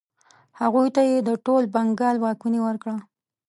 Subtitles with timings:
[0.61, 2.95] هغوی ته یې د ټول بنګال واکمني ورکړه.